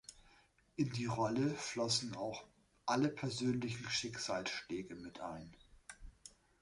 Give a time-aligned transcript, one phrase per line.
[0.77, 2.43] In die Rolle flossen auch
[2.87, 5.55] alle persönlichen Schicksalsschläge mit ein.